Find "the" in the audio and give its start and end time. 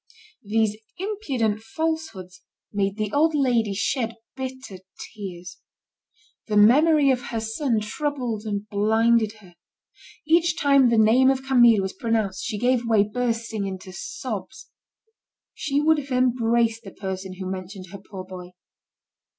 2.97-3.11, 6.47-6.57, 10.89-10.97, 16.81-16.89